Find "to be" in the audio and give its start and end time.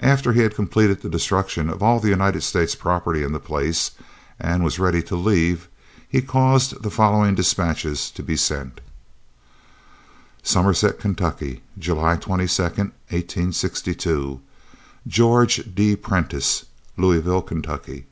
8.10-8.36